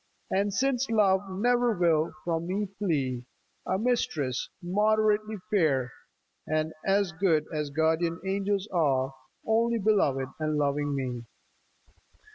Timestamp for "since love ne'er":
0.51-1.77